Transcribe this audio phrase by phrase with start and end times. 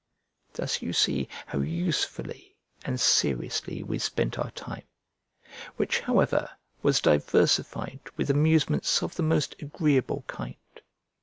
[0.53, 4.81] Thus you see how usefully and seriously we spent our time,
[5.77, 6.49] which however
[6.81, 10.55] was diversified with amusements of the most agreeable kind.